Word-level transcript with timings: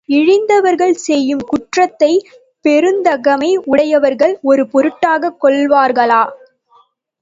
இழிந்தவர்கள் 0.09 0.93
செய்யும் 0.99 1.43
குற்றத்தைப் 1.45 2.25
பெருந்தகைமை 2.65 3.51
உடையவர்கள் 3.65 4.39
ஒரு 4.43 4.63
பொருட்டாகக் 4.67 5.39
கொள்வார்களா? 5.41 6.23